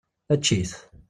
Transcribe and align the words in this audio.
Ečč-it! 0.33 0.71